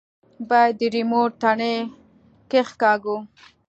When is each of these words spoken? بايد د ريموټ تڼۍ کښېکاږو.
بايد 0.49 0.73
د 0.79 0.81
ريموټ 0.95 1.29
تڼۍ 1.41 1.75
کښېکاږو. 2.51 3.17